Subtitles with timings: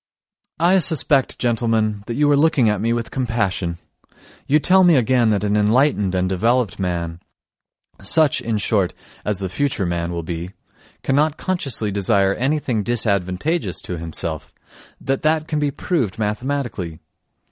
[0.57, 3.77] I suspect, gentlemen, that you are looking at me with compassion;
[4.47, 7.19] you tell me again that an enlightened and developed man,
[8.01, 10.53] such, in short, as the future man will be,
[11.03, 14.51] cannot consciously desire anything disadvantageous to himself,
[14.99, 16.97] that that can be proved mathematically.